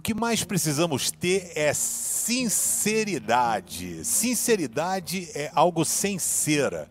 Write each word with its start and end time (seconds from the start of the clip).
que 0.00 0.14
mais 0.14 0.42
precisamos 0.42 1.10
ter 1.10 1.52
é 1.54 1.74
sinceridade. 1.74 4.02
Sinceridade 4.04 5.28
é 5.34 5.50
algo 5.54 5.84
sem 5.84 6.18
cera. 6.18 6.88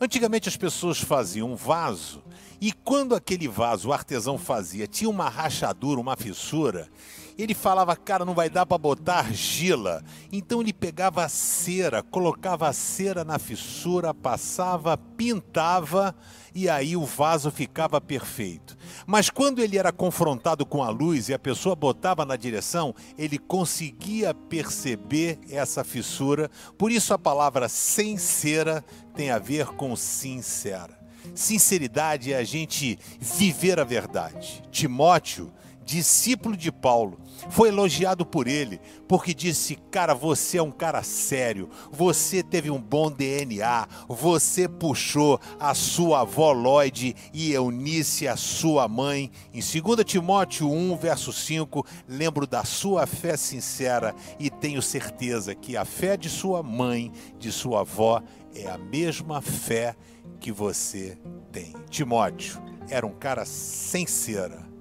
Antigamente 0.00 0.48
as 0.48 0.56
pessoas 0.56 1.00
faziam 1.00 1.52
um 1.52 1.56
vaso 1.56 2.22
e 2.60 2.72
quando 2.72 3.14
aquele 3.14 3.48
vaso 3.48 3.88
o 3.88 3.92
artesão 3.92 4.38
fazia 4.38 4.86
tinha 4.86 5.10
uma 5.10 5.28
rachadura, 5.28 6.00
uma 6.00 6.16
fissura, 6.16 6.88
ele 7.36 7.54
falava, 7.54 7.96
cara, 7.96 8.24
não 8.24 8.34
vai 8.34 8.48
dar 8.48 8.64
para 8.64 8.78
botar 8.78 9.18
argila. 9.18 10.02
Então 10.30 10.60
ele 10.60 10.72
pegava 10.72 11.24
a 11.24 11.28
cera, 11.28 12.02
colocava 12.02 12.68
a 12.68 12.72
cera 12.72 13.24
na 13.24 13.38
fissura, 13.38 14.14
passava, 14.14 14.96
pintava 14.96 16.14
e 16.54 16.68
aí 16.68 16.96
o 16.96 17.04
vaso 17.04 17.50
ficava 17.50 18.00
perfeito. 18.00 18.76
Mas 19.06 19.30
quando 19.30 19.60
ele 19.60 19.78
era 19.78 19.92
confrontado 19.92 20.64
com 20.64 20.82
a 20.82 20.90
luz 20.90 21.28
e 21.28 21.34
a 21.34 21.38
pessoa 21.38 21.74
botava 21.74 22.24
na 22.24 22.36
direção, 22.36 22.94
ele 23.18 23.38
conseguia 23.38 24.34
perceber 24.34 25.38
essa 25.50 25.84
fissura. 25.84 26.50
Por 26.78 26.90
isso 26.90 27.14
a 27.14 27.18
palavra 27.18 27.68
sem 27.68 28.16
cera 28.16 28.84
tem 29.14 29.30
a 29.30 29.38
ver 29.38 29.66
com 29.68 29.94
sincera. 29.96 30.98
Sinceridade 31.34 32.32
é 32.32 32.36
a 32.36 32.44
gente 32.44 32.98
viver 33.18 33.80
a 33.80 33.84
verdade. 33.84 34.62
Timóteo 34.70 35.50
discípulo 35.84 36.56
de 36.56 36.72
Paulo, 36.72 37.18
foi 37.50 37.68
elogiado 37.68 38.24
por 38.24 38.48
ele, 38.48 38.80
porque 39.06 39.34
disse: 39.34 39.76
Cara, 39.90 40.14
você 40.14 40.58
é 40.58 40.62
um 40.62 40.70
cara 40.70 41.02
sério, 41.02 41.68
você 41.92 42.42
teve 42.42 42.70
um 42.70 42.80
bom 42.80 43.10
DNA, 43.10 43.86
você 44.08 44.68
puxou 44.68 45.38
a 45.58 45.74
sua 45.74 46.20
avó 46.20 46.52
Lloyd 46.52 47.14
e 47.32 47.52
Eunice, 47.52 48.26
a 48.26 48.36
sua 48.36 48.88
mãe. 48.88 49.30
Em 49.52 49.60
2 49.60 50.04
Timóteo 50.04 50.70
1, 50.70 50.96
verso 50.96 51.32
5, 51.32 51.84
lembro 52.08 52.46
da 52.46 52.64
sua 52.64 53.06
fé 53.06 53.36
sincera 53.36 54.14
e 54.38 54.48
tenho 54.48 54.80
certeza 54.80 55.54
que 55.54 55.76
a 55.76 55.84
fé 55.84 56.16
de 56.16 56.28
sua 56.28 56.62
mãe, 56.62 57.12
de 57.38 57.52
sua 57.52 57.80
avó, 57.80 58.22
é 58.54 58.68
a 58.68 58.78
mesma 58.78 59.40
fé 59.40 59.94
que 60.40 60.50
você 60.50 61.18
tem. 61.52 61.74
Timóteo 61.90 62.62
era 62.88 63.06
um 63.06 63.12
cara 63.12 63.44
sincero 63.44 64.73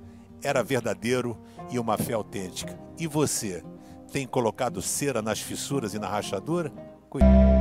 era 0.43 0.63
verdadeiro 0.63 1.37
e 1.71 1.79
uma 1.79 1.97
fé 1.97 2.13
autêntica. 2.13 2.77
E 2.99 3.07
você, 3.07 3.63
tem 4.11 4.27
colocado 4.27 4.81
cera 4.81 5.21
nas 5.21 5.39
fissuras 5.39 5.93
e 5.93 5.99
na 5.99 6.07
rachadura? 6.07 6.71
Cuidado. 7.09 7.52